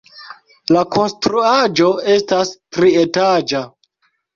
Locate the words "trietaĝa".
2.79-3.69